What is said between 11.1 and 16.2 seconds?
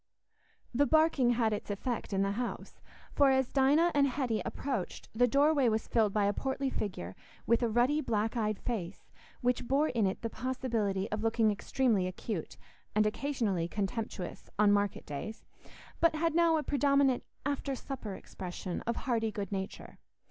of looking extremely acute, and occasionally contemptuous, on market days, but